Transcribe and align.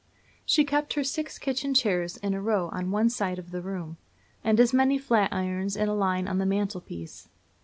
She 0.47 0.65
kept 0.65 0.93
her 0.95 1.03
six 1.03 1.37
kitchen 1.37 1.75
chairs 1.75 2.17
in 2.17 2.33
a 2.33 2.41
row 2.41 2.69
on 2.69 2.89
one 2.89 3.07
side 3.07 3.37
of 3.37 3.51
the 3.51 3.61
room, 3.61 3.97
and 4.43 4.59
as 4.59 4.73
many 4.73 4.97
flatirons 4.97 5.75
in 5.77 5.87
a 5.89 5.93
line 5.93 6.27
on 6.27 6.39
the 6.39 6.45
mantelpiece. 6.47 7.29